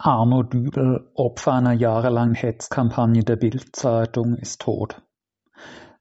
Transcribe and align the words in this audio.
Arno 0.00 0.44
Dübel, 0.44 1.10
Opfer 1.14 1.54
einer 1.54 1.72
jahrelangen 1.72 2.36
Hetzkampagne 2.36 3.24
der 3.24 3.34
Bild-Zeitung, 3.34 4.36
ist 4.36 4.60
tot. 4.60 5.02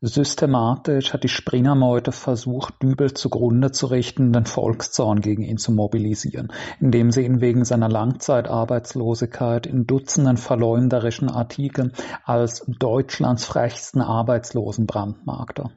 Systematisch 0.01 1.13
hat 1.13 1.23
die 1.23 1.29
Springer-Meute 1.29 2.11
versucht, 2.11 2.83
Dübel 2.83 3.15
zugrunde 3.15 3.71
zu 3.71 3.87
richten, 3.87 4.31
den 4.31 4.45
Volkszorn 4.45 5.21
gegen 5.21 5.41
ihn 5.41 5.57
zu 5.57 5.71
mobilisieren, 5.71 6.53
indem 6.79 7.09
sie 7.09 7.25
ihn 7.25 7.41
wegen 7.41 7.65
seiner 7.65 7.89
Langzeitarbeitslosigkeit 7.89 9.65
in 9.65 9.87
Dutzenden 9.87 10.37
verleumderischen 10.37 11.31
Artikeln 11.31 11.93
als 12.23 12.63
Deutschlands 12.67 13.45
frechsten 13.45 14.01
Arbeitslosen 14.01 14.85
brandmarkte. 14.85 15.71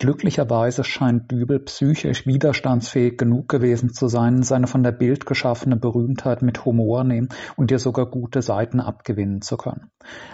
Glücklicherweise 0.00 0.82
scheint 0.82 1.30
Dübel 1.30 1.60
psychisch 1.60 2.26
widerstandsfähig 2.26 3.16
genug 3.16 3.48
gewesen 3.48 3.94
zu 3.94 4.08
sein, 4.08 4.42
seine 4.42 4.66
von 4.66 4.82
der 4.82 4.90
Bild 4.90 5.24
geschaffene 5.24 5.76
Berühmtheit 5.76 6.42
mit 6.42 6.64
Humor 6.64 7.04
nehmen 7.04 7.28
und 7.56 7.70
ihr 7.70 7.78
sogar 7.78 8.06
gute 8.06 8.42
Seiten 8.42 8.80
abgewinnen 8.80 9.40
zu 9.40 9.56
können. 9.56 9.92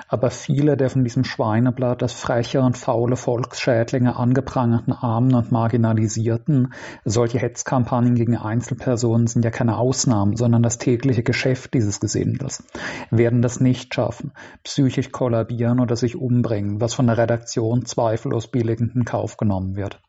Aber 0.09 0.31
viele 0.31 0.79
der 0.79 0.89
von 0.89 1.05
diesem 1.05 1.25
Schweineblatt 1.25 2.03
als 2.03 2.15
freche 2.15 2.63
und 2.63 2.79
faule 2.79 3.17
Volksschädlinge 3.17 4.17
angeprangerten 4.17 4.95
Armen 4.95 5.35
und 5.35 5.53
Marginalisierten, 5.53 6.73
solche 7.05 7.39
Hetzkampagnen 7.39 8.15
gegen 8.15 8.39
Einzelpersonen 8.39 9.27
sind 9.27 9.45
ja 9.45 9.51
keine 9.51 9.77
Ausnahmen, 9.77 10.37
sondern 10.37 10.63
das 10.63 10.79
tägliche 10.79 11.23
Geschäft 11.23 11.75
dieses 11.75 12.01
Gesindels, 12.01 12.65
werden 13.11 13.43
das 13.43 13.61
nicht 13.61 13.95
schaffen, 13.95 14.33
psychisch 14.65 15.13
kollabieren 15.13 15.81
oder 15.81 15.97
sich 15.97 16.17
umbringen, 16.17 16.81
was 16.81 16.95
von 16.95 17.07
der 17.07 17.19
Redaktion 17.19 17.85
zweifellos 17.85 18.49
billigenden 18.49 19.05
Kauf 19.05 19.37
genommen 19.37 19.50
genommen 19.51 19.75
wird. 19.75 20.01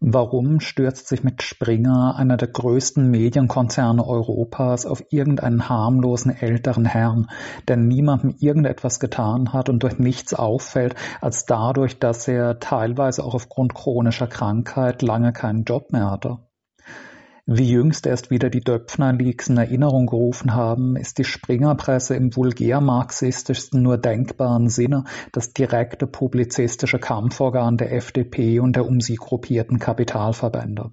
Warum 0.00 0.60
stürzt 0.60 1.08
sich 1.08 1.24
mit 1.24 1.42
Springer 1.42 2.14
einer 2.16 2.36
der 2.36 2.48
größten 2.48 3.10
Medienkonzerne 3.10 4.06
Europas 4.06 4.86
auf 4.86 5.02
irgendeinen 5.10 5.68
harmlosen 5.68 6.30
älteren 6.30 6.84
Herrn, 6.84 7.28
der 7.66 7.76
niemandem 7.76 8.36
irgendetwas 8.38 9.00
getan 9.00 9.52
hat 9.52 9.68
und 9.68 9.82
durch 9.82 9.98
nichts 9.98 10.34
auffällt, 10.34 10.94
als 11.20 11.46
dadurch, 11.46 11.98
dass 11.98 12.28
er 12.28 12.60
teilweise 12.60 13.24
auch 13.24 13.34
aufgrund 13.34 13.74
chronischer 13.74 14.28
Krankheit 14.28 15.02
lange 15.02 15.32
keinen 15.32 15.64
Job 15.64 15.92
mehr 15.92 16.10
hatte? 16.10 16.38
Wie 17.50 17.70
jüngst 17.70 18.06
erst 18.06 18.30
wieder 18.30 18.50
die 18.50 18.60
Döpfner-Leaks 18.60 19.48
in 19.48 19.56
Erinnerung 19.56 20.04
gerufen 20.04 20.52
haben, 20.52 20.96
ist 20.96 21.16
die 21.16 21.24
Springerpresse 21.24 22.14
im 22.14 22.36
vulgär-marxistischsten 22.36 23.80
nur 23.80 23.96
denkbaren 23.96 24.68
Sinne 24.68 25.04
das 25.32 25.54
direkte 25.54 26.06
publizistische 26.06 26.98
Kampforgan 26.98 27.78
der 27.78 27.94
FDP 27.94 28.60
und 28.60 28.76
der 28.76 28.84
um 28.84 29.00
sie 29.00 29.14
gruppierten 29.14 29.78
Kapitalverbände. 29.78 30.90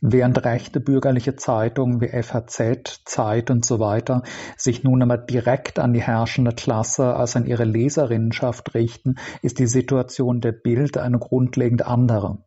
Während 0.00 0.44
rechte 0.44 0.78
bürgerliche 0.78 1.34
Zeitungen 1.34 2.00
wie 2.00 2.22
FAZ, 2.22 3.02
Zeit 3.06 3.50
und 3.50 3.66
so 3.66 3.80
weiter 3.80 4.22
sich 4.56 4.84
nun 4.84 5.02
aber 5.02 5.18
direkt 5.18 5.80
an 5.80 5.94
die 5.94 6.02
herrschende 6.02 6.52
Klasse 6.52 7.16
als 7.16 7.34
an 7.34 7.44
ihre 7.44 7.64
Leserinnenschaft 7.64 8.72
richten, 8.74 9.16
ist 9.42 9.58
die 9.58 9.66
Situation 9.66 10.40
der 10.40 10.52
Bild 10.52 10.96
eine 10.96 11.18
grundlegend 11.18 11.84
andere. 11.84 12.45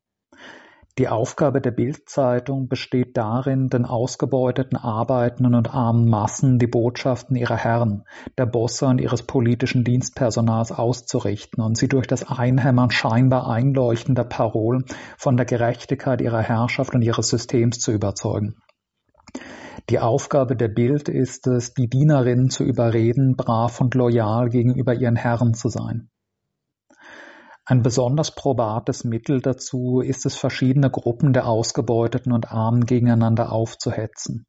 Die 0.99 1.07
Aufgabe 1.07 1.61
der 1.61 1.71
Bild-Zeitung 1.71 2.67
besteht 2.67 3.15
darin, 3.15 3.69
den 3.69 3.85
ausgebeuteten 3.85 4.77
arbeitenden 4.77 5.55
und 5.55 5.73
armen 5.73 6.09
Massen 6.09 6.59
die 6.59 6.67
Botschaften 6.67 7.37
ihrer 7.37 7.55
Herren, 7.55 8.03
der 8.37 8.45
Bosse 8.45 8.85
und 8.85 8.99
ihres 8.99 9.23
politischen 9.23 9.85
Dienstpersonals 9.85 10.73
auszurichten 10.73 11.63
und 11.63 11.77
sie 11.77 11.87
durch 11.87 12.05
das 12.05 12.29
Einhämmern 12.29 12.91
scheinbar 12.91 13.49
einleuchtender 13.49 14.25
Parolen 14.25 14.83
von 15.17 15.37
der 15.37 15.45
Gerechtigkeit 15.45 16.19
ihrer 16.19 16.41
Herrschaft 16.41 16.93
und 16.93 17.01
ihres 17.01 17.29
Systems 17.29 17.79
zu 17.79 17.93
überzeugen. 17.93 18.57
Die 19.89 19.99
Aufgabe 19.99 20.57
der 20.57 20.67
Bild 20.67 21.07
ist 21.07 21.47
es, 21.47 21.73
die 21.73 21.87
Dienerinnen 21.87 22.49
zu 22.49 22.65
überreden, 22.65 23.37
brav 23.37 23.79
und 23.79 23.95
loyal 23.95 24.49
gegenüber 24.49 24.93
ihren 24.93 25.15
Herren 25.15 25.53
zu 25.53 25.69
sein. 25.69 26.09
Ein 27.71 27.83
besonders 27.83 28.33
probates 28.33 29.03
Mittel 29.03 29.41
dazu 29.41 30.01
ist 30.01 30.25
es, 30.25 30.35
verschiedene 30.35 30.89
Gruppen 30.89 31.33
der 31.33 31.45
Ausgebeuteten 31.45 32.31
und 32.31 32.51
Armen 32.51 32.87
gegeneinander 32.87 33.51
aufzuhetzen. 33.51 34.47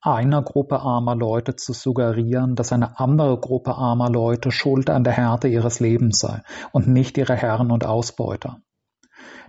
Einer 0.00 0.40
Gruppe 0.42 0.78
armer 0.78 1.16
Leute 1.16 1.56
zu 1.56 1.72
suggerieren, 1.72 2.54
dass 2.54 2.72
eine 2.72 3.00
andere 3.00 3.40
Gruppe 3.40 3.74
armer 3.74 4.08
Leute 4.08 4.52
schuld 4.52 4.88
an 4.88 5.02
der 5.02 5.14
Härte 5.14 5.48
ihres 5.48 5.80
Lebens 5.80 6.20
sei 6.20 6.42
und 6.70 6.86
nicht 6.86 7.18
ihre 7.18 7.34
Herren 7.34 7.72
und 7.72 7.84
Ausbeuter. 7.84 8.58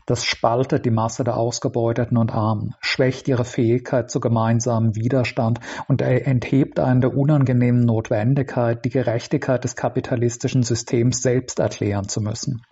Das 0.08 0.26
spaltet 0.26 0.84
die 0.86 0.90
Masse 0.90 1.24
der 1.24 1.38
Ausgebeuteten 1.38 2.18
und 2.18 2.34
Armen, 2.34 2.74
schwächt 2.82 3.28
ihre 3.28 3.46
Fähigkeit 3.46 4.10
zu 4.10 4.20
gemeinsamem 4.20 4.96
Widerstand 4.96 5.60
und 5.88 6.02
enthebt 6.02 6.80
einen 6.80 7.02
der 7.02 7.16
unangenehmen 7.16 7.86
Notwendigkeit, 7.86 8.84
die 8.84 8.90
Gerechtigkeit 8.90 9.64
des 9.64 9.76
kapitalistischen 9.76 10.64
Systems 10.64 11.22
selbst 11.22 11.60
erklären 11.60 12.10
zu 12.10 12.20
müssen. 12.20 12.64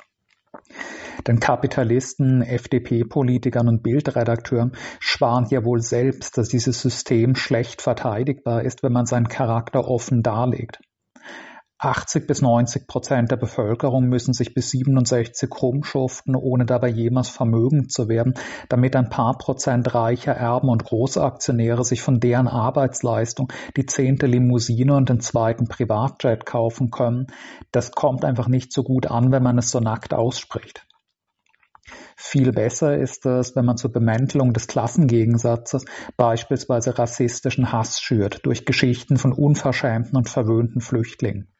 Den 1.28 1.40
Kapitalisten, 1.40 2.42
FDP-Politikern 2.42 3.68
und 3.68 3.84
Bildredakteuren 3.84 4.72
schwan 5.00 5.46
ja 5.50 5.64
wohl 5.64 5.82
selbst, 5.82 6.38
dass 6.38 6.48
dieses 6.48 6.82
System 6.82 7.36
schlecht 7.36 7.82
verteidigbar 7.82 8.64
ist, 8.64 8.84
wenn 8.84 8.94
man 8.94 9.06
seinen 9.06 9.28
Charakter 9.28 9.88
offen 9.88 10.24
darlegt. 10.24 10.80
80 11.82 12.28
bis 12.28 12.42
90 12.42 12.88
Prozent 12.88 13.32
der 13.32 13.38
Bevölkerung 13.38 14.10
müssen 14.10 14.34
sich 14.34 14.54
bis 14.54 14.72
67 14.72 15.50
rumschuften, 15.62 16.36
ohne 16.36 16.66
dabei 16.66 16.90
jemals 16.90 17.30
vermögend 17.30 17.90
zu 17.94 18.10
werden, 18.10 18.34
damit 18.68 18.98
ein 18.98 19.10
paar 19.10 19.38
Prozent 19.38 19.96
reicher 19.96 20.34
Erben 20.34 20.68
und 20.68 20.84
Großaktionäre 20.84 21.86
sich 21.86 22.02
von 22.02 22.20
deren 22.20 22.50
Arbeitsleistung 22.50 23.54
die 23.78 23.86
zehnte 23.86 24.26
Limousine 24.26 24.94
und 24.94 25.08
den 25.08 25.22
zweiten 25.22 25.70
Privatjet 25.70 26.46
kaufen 26.46 26.92
können. 26.92 27.28
Das 27.72 27.92
kommt 27.92 28.26
einfach 28.26 28.50
nicht 28.50 28.74
so 28.74 28.84
gut 28.84 29.08
an, 29.08 29.32
wenn 29.32 29.44
man 29.44 29.58
es 29.58 29.72
so 29.72 29.80
nackt 29.80 30.14
ausspricht. 30.14 30.86
Viel 32.16 32.52
besser 32.52 32.98
ist 32.98 33.26
es, 33.26 33.56
wenn 33.56 33.66
man 33.66 33.78
zur 33.78 33.92
Bemäntelung 33.92 34.54
des 34.54 34.68
Klassengegensatzes 34.68 35.86
beispielsweise 36.18 36.98
rassistischen 36.98 37.72
Hass 37.72 38.00
schürt 38.00 38.46
durch 38.46 38.66
Geschichten 38.66 39.18
von 39.18 39.34
unverschämten 39.34 40.18
und 40.18 40.30
verwöhnten 40.30 40.82
Flüchtlingen. 40.82 41.54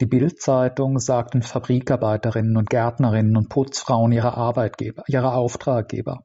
Die 0.00 0.06
Bild-Zeitung 0.06 0.98
sagt 0.98 1.34
den 1.34 1.42
Fabrikarbeiterinnen 1.42 2.56
und 2.56 2.68
Gärtnerinnen 2.68 3.36
und 3.36 3.48
Putzfrauen 3.48 4.12
ihrer 4.12 4.36
Arbeitgeber, 4.36 5.04
ihrer 5.06 5.34
Auftraggeber. 5.34 6.24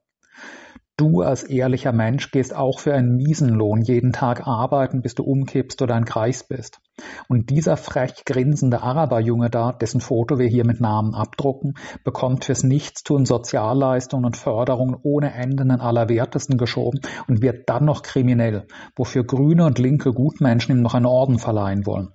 Du 1.00 1.22
als 1.22 1.44
ehrlicher 1.44 1.92
Mensch 1.92 2.30
gehst 2.30 2.54
auch 2.54 2.78
für 2.78 2.92
einen 2.92 3.16
miesen 3.16 3.48
Lohn 3.48 3.80
jeden 3.80 4.12
Tag 4.12 4.46
arbeiten, 4.46 5.00
bis 5.00 5.14
du 5.14 5.22
umkippst 5.22 5.80
oder 5.80 5.94
ein 5.94 6.04
Kreis 6.04 6.44
bist. 6.44 6.78
Und 7.26 7.48
dieser 7.48 7.78
frech 7.78 8.26
grinsende 8.26 8.82
Araberjunge 8.82 9.48
da, 9.48 9.72
dessen 9.72 10.02
Foto 10.02 10.38
wir 10.38 10.46
hier 10.46 10.66
mit 10.66 10.82
Namen 10.82 11.14
abdrucken, 11.14 11.72
bekommt 12.04 12.44
fürs 12.44 12.64
Nichtstun 12.64 13.24
Sozialleistungen 13.24 14.26
und 14.26 14.36
Förderungen 14.36 14.94
ohne 15.02 15.32
Ende 15.32 15.64
den 15.64 15.80
Allerwertesten 15.80 16.58
geschoben 16.58 17.00
und 17.26 17.40
wird 17.40 17.70
dann 17.70 17.86
noch 17.86 18.02
kriminell, 18.02 18.66
wofür 18.94 19.24
grüne 19.24 19.64
und 19.64 19.78
linke 19.78 20.12
Gutmenschen 20.12 20.76
ihm 20.76 20.82
noch 20.82 20.92
einen 20.92 21.06
Orden 21.06 21.38
verleihen 21.38 21.86
wollen. 21.86 22.12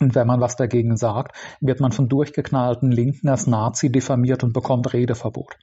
Und 0.00 0.14
wenn 0.14 0.26
man 0.26 0.40
was 0.40 0.56
dagegen 0.56 0.96
sagt, 0.96 1.36
wird 1.60 1.80
man 1.80 1.92
von 1.92 2.08
durchgeknallten 2.08 2.90
Linken 2.90 3.28
als 3.28 3.46
Nazi 3.46 3.92
diffamiert 3.92 4.42
und 4.42 4.52
bekommt 4.52 4.92
Redeverbot. 4.92 5.56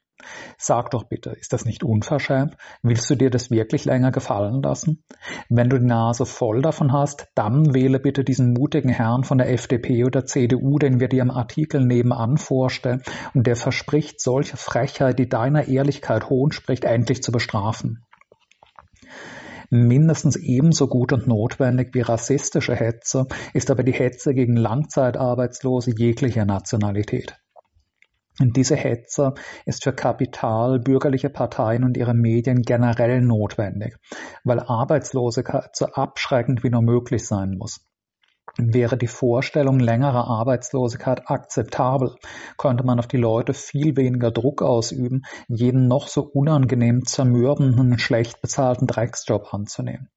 Sag 0.58 0.92
doch 0.92 1.04
bitte, 1.04 1.30
ist 1.32 1.54
das 1.54 1.66
nicht 1.66 1.84
unverschämt? 1.84 2.58
Willst 2.82 3.10
du 3.10 3.16
dir 3.16 3.30
das 3.30 3.52
wirklich 3.52 3.86
länger 3.86 4.12
gefallen 4.12 4.62
lassen? 4.62 5.04
Wenn 5.50 5.70
du 5.70 5.80
die 5.80 5.86
Nase 5.86 6.26
voll 6.26 6.62
davon 6.62 6.92
hast, 6.92 7.28
dann 7.36 7.74
wähle 7.74 8.00
bitte 8.00 8.24
diesen 8.24 8.54
mutigen 8.54 8.90
Herrn 8.90 9.24
von 9.24 9.38
der 9.38 9.52
FDP 9.52 10.06
oder 10.06 10.26
CDU, 10.26 10.80
den 10.80 11.00
wir 11.00 11.08
dir 11.08 11.22
im 11.22 11.32
Artikel 11.32 11.86
nebenan 11.86 12.38
vorstellen 12.38 13.04
und 13.34 13.46
der 13.46 13.56
verspricht, 13.56 14.20
solche 14.20 14.58
Frechheit, 14.58 15.20
die 15.20 15.30
deiner 15.30 15.68
Ehrlichkeit 15.68 16.30
hohn 16.30 16.52
spricht, 16.52 16.84
endlich 16.84 17.22
zu 17.22 17.32
bestrafen. 17.32 18.07
Mindestens 19.70 20.38
ebenso 20.38 20.88
gut 20.88 21.12
und 21.12 21.28
notwendig 21.28 21.94
wie 21.94 22.02
rassistische 22.02 22.76
Hetze 22.76 23.28
ist 23.54 23.70
aber 23.70 23.84
die 23.84 23.94
Hetze 23.94 24.34
gegen 24.34 24.56
Langzeitarbeitslose 24.56 25.92
jeglicher 25.98 26.46
Nationalität. 26.46 27.36
Und 28.40 28.56
diese 28.56 28.76
Hetze 28.76 29.34
ist 29.66 29.84
für 29.84 29.94
Kapital, 29.94 30.80
bürgerliche 30.80 31.30
Parteien 31.30 31.84
und 31.84 31.98
ihre 31.98 32.14
Medien 32.14 32.62
generell 32.62 33.22
notwendig, 33.22 33.98
weil 34.44 34.60
Arbeitslosigkeit 34.60 35.76
so 35.76 35.88
abschreckend 35.88 36.64
wie 36.64 36.70
nur 36.70 36.84
möglich 36.84 37.26
sein 37.26 37.58
muss. 37.58 37.82
Wäre 38.58 38.98
die 38.98 39.08
Vorstellung 39.08 39.80
längerer 39.80 40.28
Arbeitslosigkeit 40.28 41.30
akzeptabel, 41.30 42.16
könnte 42.58 42.84
man 42.84 42.98
auf 42.98 43.08
die 43.08 43.18
Leute 43.18 43.54
viel 43.54 43.96
weniger 43.96 44.32
Druck 44.32 44.64
ausüben, 44.64 45.26
jeden 45.48 45.88
noch 45.88 46.08
so 46.08 46.24
unangenehm 46.24 47.06
zermürbenden, 47.06 48.00
schlecht 48.00 48.42
bezahlten 48.42 48.88
Drecksjob 48.88 49.54
anzunehmen. 49.54 50.10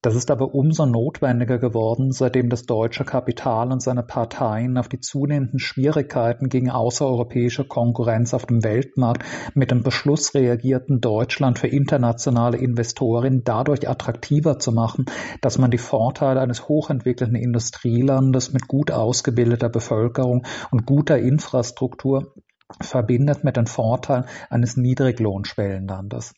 Das 0.00 0.14
ist 0.14 0.30
aber 0.30 0.54
umso 0.54 0.86
notwendiger 0.86 1.58
geworden, 1.58 2.12
seitdem 2.12 2.50
das 2.50 2.66
deutsche 2.66 3.04
Kapital 3.04 3.72
und 3.72 3.82
seine 3.82 4.04
Parteien 4.04 4.78
auf 4.78 4.88
die 4.88 5.00
zunehmenden 5.00 5.58
Schwierigkeiten 5.58 6.48
gegen 6.48 6.70
außereuropäische 6.70 7.64
Konkurrenz 7.64 8.32
auf 8.32 8.46
dem 8.46 8.62
Weltmarkt 8.62 9.24
mit 9.54 9.72
dem 9.72 9.82
Beschluss 9.82 10.34
reagierten, 10.34 11.00
Deutschland 11.00 11.58
für 11.58 11.66
internationale 11.66 12.58
Investoren 12.58 13.42
dadurch 13.42 13.88
attraktiver 13.88 14.60
zu 14.60 14.70
machen, 14.70 15.06
dass 15.40 15.58
man 15.58 15.72
die 15.72 15.78
Vorteile 15.78 16.40
eines 16.42 16.68
hochentwickelten 16.68 17.34
Industrielandes 17.34 18.52
mit 18.52 18.68
gut 18.68 18.92
ausgebildeter 18.92 19.68
Bevölkerung 19.68 20.46
und 20.70 20.86
guter 20.86 21.18
Infrastruktur 21.18 22.34
verbindet 22.80 23.42
mit 23.42 23.56
den 23.56 23.66
Vorteilen 23.66 24.26
eines 24.48 24.76
Niedriglohnschwellenlandes. 24.76 26.34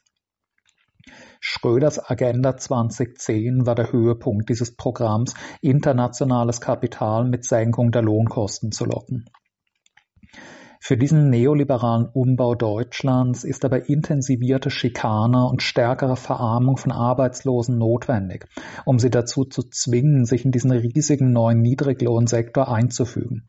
Schröders 1.42 1.98
Agenda 1.98 2.58
2010 2.58 3.64
war 3.64 3.74
der 3.74 3.92
Höhepunkt 3.92 4.50
dieses 4.50 4.76
Programms, 4.76 5.32
internationales 5.62 6.60
Kapital 6.60 7.24
mit 7.24 7.46
Senkung 7.46 7.92
der 7.92 8.02
Lohnkosten 8.02 8.72
zu 8.72 8.84
locken. 8.84 9.24
Für 10.82 10.98
diesen 10.98 11.30
neoliberalen 11.30 12.06
Umbau 12.12 12.54
Deutschlands 12.54 13.44
ist 13.44 13.64
aber 13.64 13.88
intensivierte 13.88 14.70
Schikane 14.70 15.46
und 15.46 15.62
stärkere 15.62 16.16
Verarmung 16.16 16.76
von 16.76 16.92
Arbeitslosen 16.92 17.78
notwendig, 17.78 18.46
um 18.84 18.98
sie 18.98 19.10
dazu 19.10 19.44
zu 19.44 19.62
zwingen, 19.62 20.26
sich 20.26 20.44
in 20.44 20.52
diesen 20.52 20.72
riesigen 20.72 21.32
neuen 21.32 21.62
Niedriglohnsektor 21.62 22.70
einzufügen. 22.70 23.48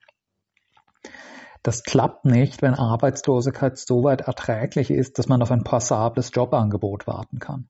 Das 1.61 1.83
klappt 1.83 2.23
nicht, 2.23 2.61
wenn 2.61 2.73
Arbeitslosigkeit 2.73 3.77
so 3.77 4.03
weit 4.03 4.21
erträglich 4.21 4.91
ist, 4.91 5.19
dass 5.19 5.27
man 5.27 5.41
auf 5.41 5.51
ein 5.51 5.63
passables 5.63 6.31
Jobangebot 6.33 7.05
warten 7.05 7.39
kann. 7.39 7.67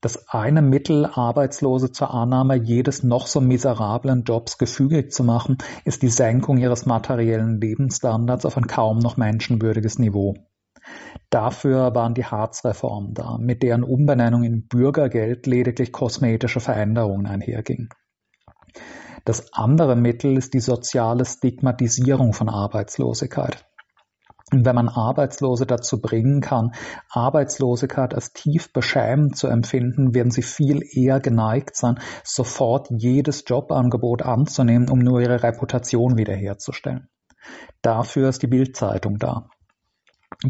Das 0.00 0.28
eine 0.28 0.62
Mittel, 0.62 1.04
Arbeitslose 1.04 1.92
zur 1.92 2.14
Annahme 2.14 2.54
jedes 2.56 3.02
noch 3.02 3.26
so 3.26 3.40
miserablen 3.40 4.24
Jobs 4.24 4.56
gefügig 4.56 5.12
zu 5.12 5.24
machen, 5.24 5.58
ist 5.84 6.00
die 6.02 6.08
Senkung 6.08 6.56
ihres 6.56 6.86
materiellen 6.86 7.60
Lebensstandards 7.60 8.46
auf 8.46 8.56
ein 8.56 8.66
kaum 8.66 8.98
noch 8.98 9.18
menschenwürdiges 9.18 9.98
Niveau. 9.98 10.34
Dafür 11.28 11.94
waren 11.94 12.14
die 12.14 12.24
Hartz-Reformen 12.24 13.12
da, 13.12 13.36
mit 13.38 13.62
deren 13.62 13.84
Umbenennung 13.84 14.42
in 14.42 14.66
Bürgergeld 14.66 15.46
lediglich 15.46 15.92
kosmetische 15.92 16.60
Veränderungen 16.60 17.26
einherging. 17.26 17.90
Das 19.26 19.52
andere 19.52 19.96
Mittel 19.96 20.38
ist 20.38 20.54
die 20.54 20.60
soziale 20.60 21.26
Stigmatisierung 21.26 22.32
von 22.32 22.48
Arbeitslosigkeit. 22.48 23.66
Wenn 24.52 24.74
man 24.74 24.88
Arbeitslose 24.88 25.64
dazu 25.64 26.00
bringen 26.00 26.40
kann, 26.40 26.72
Arbeitslosigkeit 27.08 28.14
als 28.14 28.32
tief 28.32 28.72
beschämend 28.72 29.36
zu 29.36 29.46
empfinden, 29.46 30.12
werden 30.14 30.32
sie 30.32 30.42
viel 30.42 30.82
eher 30.82 31.20
geneigt 31.20 31.76
sein, 31.76 32.00
sofort 32.24 32.88
jedes 32.90 33.44
Jobangebot 33.46 34.22
anzunehmen, 34.22 34.90
um 34.90 34.98
nur 34.98 35.20
ihre 35.20 35.42
Reputation 35.42 36.16
wiederherzustellen. 36.16 37.08
Dafür 37.80 38.28
ist 38.28 38.42
die 38.42 38.48
Bildzeitung 38.48 39.18
da. 39.18 39.48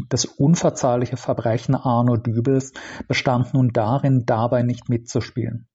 Das 0.09 0.25
unverzeihliche 0.25 1.17
Verbrechen 1.17 1.75
Arno 1.75 2.15
Dübels 2.15 2.73
bestand 3.07 3.53
nun 3.53 3.69
darin, 3.73 4.25
dabei 4.25 4.63
nicht 4.63 4.89
mitzuspielen. 4.89 5.67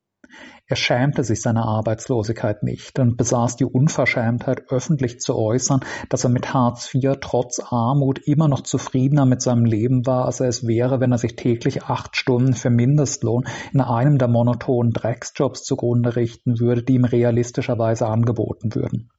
Er 0.67 0.77
schämte 0.77 1.23
sich 1.23 1.43
seiner 1.43 1.65
Arbeitslosigkeit 1.65 2.63
nicht 2.63 2.99
und 2.99 3.17
besaß 3.17 3.57
die 3.57 3.65
Unverschämtheit, 3.65 4.65
öffentlich 4.69 5.21
zu 5.21 5.37
äußern, 5.37 5.81
dass 6.09 6.25
er 6.25 6.31
mit 6.31 6.53
Hartz 6.53 6.93
IV 6.93 7.19
trotz 7.21 7.61
Armut 7.61 8.19
immer 8.27 8.49
noch 8.49 8.63
zufriedener 8.63 9.27
mit 9.27 9.43
seinem 9.43 9.65
Leben 9.65 10.07
war, 10.07 10.25
als 10.25 10.41
er 10.41 10.49
es 10.49 10.67
wäre, 10.67 10.99
wenn 11.01 11.13
er 11.13 11.19
sich 11.19 11.37
täglich 11.37 11.85
acht 11.85 12.17
Stunden 12.17 12.55
für 12.55 12.71
Mindestlohn 12.71 13.45
in 13.73 13.81
einem 13.81 14.19
der 14.19 14.29
monotonen 14.29 14.93
Drecksjobs 14.93 15.63
zugrunde 15.63 16.17
richten 16.17 16.59
würde, 16.59 16.83
die 16.83 16.95
ihm 16.95 17.05
realistischerweise 17.05 18.07
angeboten 18.07 18.75
würden. 18.75 19.11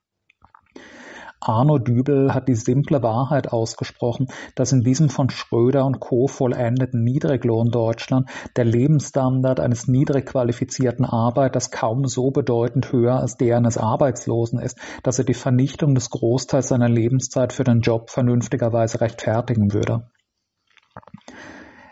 Arno 1.39 1.78
Dübel 1.78 2.34
hat 2.34 2.48
die 2.48 2.56
simple 2.56 3.04
Wahrheit 3.04 3.54
ausgesprochen, 3.54 4.28
dass 4.56 4.72
in 4.72 4.81
diesem 4.81 5.10
von 5.10 5.30
Schröder 5.30 5.86
und 5.86 6.00
Co. 6.00 6.28
vollendeten 6.28 7.04
Niedriglohn-Deutschland 7.04 8.30
der 8.56 8.66
Lebensstandard 8.66 9.60
eines 9.60 9.88
niedrig 9.88 10.25
qualifizierten 10.25 11.06
Arbeiters 11.06 11.72
kaum 11.72 12.06
so 12.06 12.31
bedeutend 12.31 12.92
höher 12.92 13.19
als 13.19 13.38
der 13.38 13.57
eines 13.57 13.78
Arbeitslosen 13.78 14.60
ist, 14.60 14.78
dass 15.04 15.19
er 15.19 15.25
die 15.25 15.34
Vernichtung 15.34 15.95
des 15.95 16.10
Großteils 16.10 16.69
seiner 16.69 16.89
Lebenszeit 16.89 17.54
für 17.54 17.63
den 17.63 17.81
Job 17.81 18.10
vernünftigerweise 18.10 19.01
rechtfertigen 19.01 19.74
würde. 19.74 20.10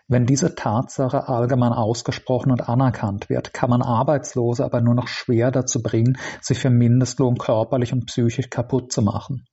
Wenn 0.07 0.28
diese 0.28 0.54
Tatsache 0.54 1.28
allgemein 1.28 1.74
ausgesprochen 1.74 2.52
und 2.52 2.69
anerkannt 2.69 3.28
wird, 3.28 3.54
kann 3.54 3.72
man 3.72 3.81
Arbeitslose 3.81 4.63
aber 4.63 4.81
nur 4.81 4.94
noch 4.94 5.07
schwer 5.07 5.50
dazu 5.50 5.81
bringen, 5.81 6.18
sich 6.42 6.60
für 6.60 6.69
Mindestlohn 6.69 7.38
körperlich 7.38 7.92
und 7.92 8.06
psychisch 8.06 8.52
kaputt 8.52 8.92
zu 8.92 9.02
machen. 9.02 9.46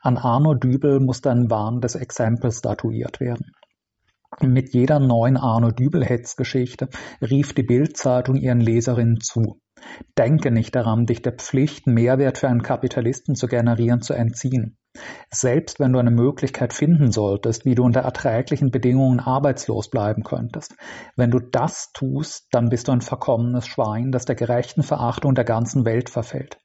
An 0.00 0.16
Arno 0.16 0.54
Dübel 0.54 1.00
musste 1.00 1.30
ein 1.30 1.50
warnendes 1.50 1.96
Exempel 1.96 2.50
statuiert 2.50 3.20
werden. 3.20 3.52
Mit 4.40 4.72
jeder 4.72 5.00
neuen 5.00 5.36
Arno 5.36 5.70
Dübel-Hetzgeschichte 5.70 6.88
rief 7.20 7.54
die 7.54 7.62
Bildzeitung 7.62 8.36
ihren 8.36 8.60
Leserinnen 8.60 9.20
zu. 9.20 9.60
Denke 10.16 10.50
nicht 10.50 10.74
daran, 10.74 11.06
dich 11.06 11.22
der 11.22 11.32
Pflicht, 11.32 11.86
Mehrwert 11.86 12.38
für 12.38 12.48
einen 12.48 12.62
Kapitalisten 12.62 13.34
zu 13.34 13.48
generieren, 13.48 14.00
zu 14.00 14.14
entziehen. 14.14 14.76
Selbst 15.30 15.80
wenn 15.80 15.92
du 15.92 15.98
eine 15.98 16.10
Möglichkeit 16.10 16.72
finden 16.72 17.12
solltest, 17.12 17.64
wie 17.64 17.74
du 17.74 17.84
unter 17.84 18.00
erträglichen 18.00 18.70
Bedingungen 18.70 19.20
arbeitslos 19.20 19.90
bleiben 19.90 20.22
könntest, 20.22 20.74
wenn 21.16 21.30
du 21.30 21.38
das 21.38 21.92
tust, 21.92 22.46
dann 22.50 22.68
bist 22.68 22.88
du 22.88 22.92
ein 22.92 23.00
verkommenes 23.00 23.66
Schwein, 23.66 24.12
das 24.12 24.24
der 24.24 24.36
gerechten 24.36 24.82
Verachtung 24.82 25.34
der 25.34 25.44
ganzen 25.44 25.84
Welt 25.84 26.10
verfällt. 26.10 26.58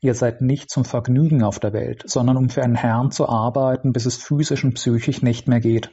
Ihr 0.00 0.14
seid 0.14 0.40
nicht 0.40 0.70
zum 0.70 0.84
Vergnügen 0.84 1.42
auf 1.42 1.58
der 1.58 1.72
Welt, 1.72 2.02
sondern 2.06 2.36
um 2.36 2.48
für 2.48 2.62
einen 2.62 2.74
Herrn 2.74 3.10
zu 3.10 3.28
arbeiten, 3.28 3.92
bis 3.92 4.06
es 4.06 4.16
physisch 4.16 4.64
und 4.64 4.74
psychisch 4.74 5.22
nicht 5.22 5.48
mehr 5.48 5.60
geht. 5.60 5.92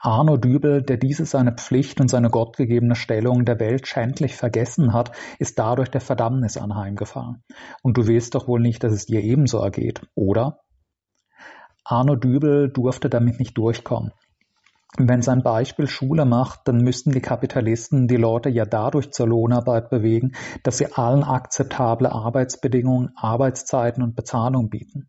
Arno 0.00 0.36
Dübel, 0.36 0.82
der 0.82 0.96
diese 0.96 1.24
seine 1.24 1.52
Pflicht 1.52 2.00
und 2.00 2.08
seine 2.08 2.30
gottgegebene 2.30 2.94
Stellung 2.94 3.44
der 3.44 3.58
Welt 3.58 3.86
schändlich 3.86 4.36
vergessen 4.36 4.92
hat, 4.92 5.12
ist 5.38 5.58
dadurch 5.58 5.90
der 5.90 6.00
Verdammnis 6.00 6.56
anheimgefallen. 6.56 7.42
Und 7.82 7.96
du 7.96 8.06
willst 8.06 8.34
doch 8.34 8.46
wohl 8.48 8.60
nicht, 8.60 8.84
dass 8.84 8.92
es 8.92 9.06
dir 9.06 9.22
ebenso 9.22 9.58
ergeht, 9.58 10.02
oder? 10.14 10.60
Arno 11.84 12.16
Dübel 12.16 12.70
durfte 12.70 13.08
damit 13.08 13.38
nicht 13.38 13.56
durchkommen. 13.56 14.12
Wenn 14.96 15.22
sein 15.22 15.42
Beispiel 15.42 15.86
Schule 15.86 16.24
macht, 16.24 16.60
dann 16.64 16.78
müssten 16.78 17.12
die 17.12 17.20
Kapitalisten 17.20 18.08
die 18.08 18.16
Leute 18.16 18.48
ja 18.48 18.64
dadurch 18.64 19.12
zur 19.12 19.28
Lohnarbeit 19.28 19.90
bewegen, 19.90 20.32
dass 20.62 20.78
sie 20.78 20.92
allen 20.92 21.22
akzeptable 21.22 22.10
Arbeitsbedingungen, 22.10 23.12
Arbeitszeiten 23.14 24.02
und 24.02 24.16
Bezahlung 24.16 24.70
bieten. 24.70 25.08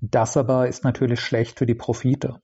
Das 0.00 0.36
aber 0.36 0.68
ist 0.68 0.84
natürlich 0.84 1.20
schlecht 1.20 1.58
für 1.58 1.66
die 1.66 1.74
Profite. 1.74 2.40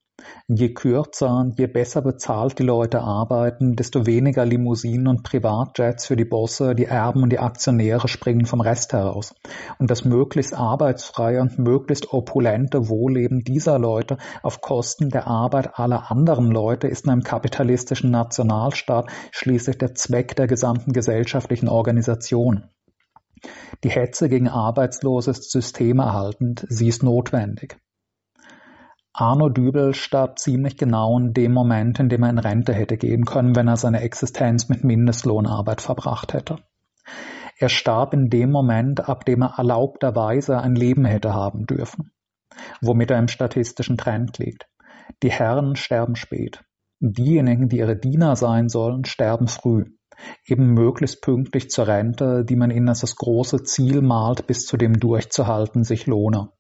Je 0.49 0.73
kürzer 0.73 1.51
je 1.57 1.67
besser 1.67 2.03
bezahlt 2.03 2.59
die 2.59 2.63
Leute 2.63 3.01
arbeiten, 3.01 3.77
desto 3.77 4.07
weniger 4.07 4.47
Limousinen 4.47 5.09
und 5.09 5.25
Privatjets 5.25 6.07
für 6.07 6.17
die 6.17 6.25
Bosse, 6.25 6.75
die 6.75 6.85
Erben 6.85 7.23
und 7.23 7.31
die 7.31 7.39
Aktionäre 7.39 8.09
springen 8.09 8.47
vom 8.47 8.61
Rest 8.61 8.93
heraus. 8.93 9.35
Und 9.79 9.91
das 9.91 10.05
möglichst 10.05 10.55
arbeitsfreie 10.55 11.41
und 11.41 11.59
möglichst 11.59 12.13
opulente 12.13 12.89
Wohlleben 12.89 13.45
dieser 13.45 13.79
Leute 13.79 14.19
auf 14.43 14.61
Kosten 14.61 15.11
der 15.11 15.27
Arbeit 15.27 15.79
aller 15.79 16.11
anderen 16.11 16.51
Leute 16.51 16.87
ist 16.87 17.05
in 17.05 17.11
einem 17.11 17.23
kapitalistischen 17.23 18.11
Nationalstaat 18.11 19.11
schließlich 19.33 19.79
der 19.79 19.95
Zweck 19.95 20.37
der 20.37 20.47
gesamten 20.47 20.93
gesellschaftlichen 20.93 21.69
Organisation. 21.69 22.71
Die 23.85 23.91
Hetze 23.91 24.29
gegen 24.29 24.49
Arbeitslose 24.49 25.33
ist 25.33 25.51
systemerhaltend, 25.51 26.65
sie 26.69 26.89
ist 26.89 27.03
notwendig. 27.03 27.79
Arno 29.19 29.49
Dübel 29.49 29.95
starb 29.95 30.39
ziemlich 30.39 30.77
genau 30.77 31.19
in 31.19 31.33
dem 31.33 31.55
Moment, 31.55 31.99
in 31.99 32.11
dem 32.11 32.23
er 32.23 32.29
in 32.29 32.39
Rente 32.39 32.75
hätte 32.75 32.99
gehen 32.99 33.25
können, 33.25 33.57
wenn 33.57 33.67
er 33.67 33.79
seine 33.79 34.03
Existenz 34.03 34.69
mit 34.69 34.85
Mindestlohnarbeit 34.85 35.81
verbracht 35.81 36.35
hätte. 36.35 36.59
Er 37.59 37.71
starb 37.71 38.13
in 38.13 38.29
dem 38.29 38.51
Moment, 38.51 39.09
ab 39.09 39.25
dem 39.25 39.41
er 39.41 39.55
erlaubterweise 39.57 40.59
ein 40.59 40.75
Leben 40.75 41.07
hätte 41.07 41.33
haben 41.33 41.65
dürfen, 41.65 42.13
womit 42.83 43.11
er 43.11 43.19
im 43.19 43.29
statistischen 43.29 43.97
Trend 43.97 44.37
liegt. 44.37 44.67
Die 45.23 45.31
Herren 45.31 45.77
sterben 45.77 46.15
spät. 46.15 46.63
Diejenigen, 47.01 47.71
die 47.71 47.79
ihre 47.79 47.97
Diener 47.97 48.37
sein 48.37 48.69
sollen, 48.69 49.07
sterben 49.07 49.49
früh. 49.49 49.87
Eben 50.45 50.75
möglichst 50.75 51.23
pünktlich 51.23 51.71
zur 51.71 51.87
Rente, 51.87 52.45
die 52.45 52.57
man 52.57 52.71
ihnen 52.71 52.91
als 52.91 53.01
das 53.01 53.17
große 53.17 53.63
Ziel 53.63 54.03
malt, 54.03 54.47
bis 54.47 54.67
zu 54.67 54.77
dem 54.77 55.01
durchzuhalten 55.01 55.85
sich 55.85 56.07
lohne. 56.07 56.51